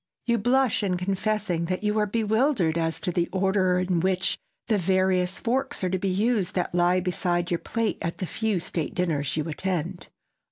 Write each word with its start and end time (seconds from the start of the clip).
You 0.25 0.39
blush 0.39 0.81
in 0.81 0.97
confessing 0.97 1.65
that 1.65 1.83
you 1.83 1.99
are 1.99 2.07
bewildered 2.07 2.75
as 2.75 2.99
to 3.01 3.11
the 3.11 3.27
order 3.31 3.77
in 3.77 3.99
which 3.99 4.35
the 4.67 4.79
various 4.79 5.37
forks 5.37 5.83
are 5.83 5.91
to 5.91 5.99
be 5.99 6.09
used 6.09 6.55
that 6.55 6.73
lie 6.73 6.99
beside 6.99 7.51
your 7.51 7.59
plate 7.59 7.99
at 8.01 8.17
the 8.17 8.25
few 8.25 8.59
state 8.59 8.95
dinners 8.95 9.37
you 9.37 9.47
attend. 9.47 10.07